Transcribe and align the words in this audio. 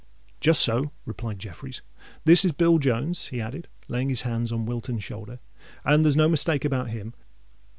"Just 0.39 0.63
so," 0.63 0.89
replied 1.05 1.37
Jeffreys. 1.37 1.83
"This 2.25 2.43
is 2.43 2.51
Bill 2.53 2.79
Jones," 2.79 3.27
he 3.27 3.39
added, 3.39 3.67
laying 3.87 4.09
his 4.09 4.23
hands 4.23 4.51
on 4.51 4.65
Wilton's 4.65 5.03
shoulder; 5.03 5.37
"and 5.85 6.03
there's 6.03 6.17
no 6.17 6.27
mistake 6.27 6.65
about 6.65 6.89
him. 6.89 7.13